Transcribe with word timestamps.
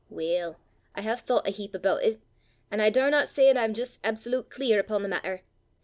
"Weel, 0.09 0.57
I 0.95 1.03
hae 1.03 1.13
thoucht 1.15 1.45
a 1.47 1.51
heap 1.51 1.75
aboot 1.75 2.03
it, 2.03 2.21
an' 2.71 2.79
I 2.81 2.89
daurna 2.89 3.27
say 3.27 3.51
'at 3.51 3.55
I'm 3.59 3.75
jist 3.75 3.99
absolute 4.03 4.49
clear 4.49 4.79
upo' 4.79 4.97
the 4.97 5.07
maitter. 5.07 5.41